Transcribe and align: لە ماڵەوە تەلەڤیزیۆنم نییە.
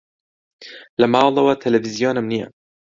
لە 0.99 1.07
ماڵەوە 1.13 1.53
تەلەڤیزیۆنم 1.61 2.25
نییە. 2.31 2.47